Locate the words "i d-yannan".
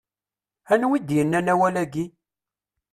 0.97-1.51